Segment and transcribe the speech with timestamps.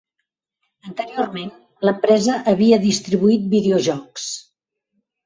[0.91, 1.51] Anteriorment,
[1.87, 4.27] l'empresa havia distribuït videojocs.